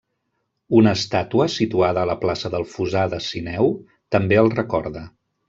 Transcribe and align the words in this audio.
Una 0.77 0.93
estàtua, 0.99 1.47
situada 1.55 2.05
a 2.05 2.09
la 2.11 2.15
plaça 2.23 2.51
del 2.55 2.65
Fossar 2.73 3.05
de 3.13 3.21
Sineu, 3.27 3.71
també 4.17 4.43
el 4.47 4.53
recorda. 4.57 5.07